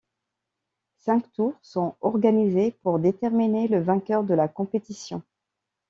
Cinq 0.97 1.31
tours 1.33 1.53
sont 1.61 1.95
organisés 2.01 2.71
pour 2.81 2.97
déterminer 2.97 3.67
le 3.67 3.79
vainqueur 3.79 4.23
de 4.23 4.33
la 4.33 4.47
compétition. 4.47 5.21